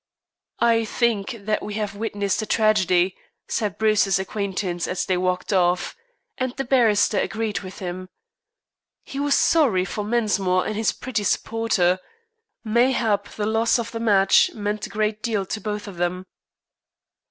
"I 0.57 0.83
think 0.83 1.35
that 1.45 1.61
we 1.61 1.75
have 1.75 1.93
witnessed 1.93 2.41
a 2.41 2.47
tragedy," 2.47 3.15
said 3.47 3.77
Bruce's 3.77 4.17
acquaintance 4.17 4.87
as 4.87 5.05
they 5.05 5.15
walked 5.15 5.53
off; 5.53 5.95
and 6.39 6.53
the 6.57 6.63
barrister 6.63 7.19
agreed 7.19 7.59
with 7.59 7.77
him. 7.77 8.09
He 9.03 9.19
was 9.19 9.35
sorry 9.35 9.85
for 9.85 10.03
Mensmore 10.03 10.65
and 10.65 10.75
his 10.75 10.91
pretty 10.91 11.23
supporter. 11.23 11.99
Mayhap 12.63 13.27
the 13.35 13.45
loss 13.45 13.77
of 13.77 13.91
the 13.91 13.99
match 13.99 14.51
meant 14.55 14.87
a 14.87 14.89
great 14.89 15.21
deal 15.21 15.45
to 15.45 15.61
both 15.61 15.87
of 15.87 15.97
them. 15.97 16.25